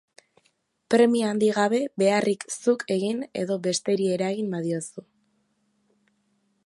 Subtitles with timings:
[0.93, 5.07] Premia handi gabe beharrik zuk egin edo besteri eragin badiozu.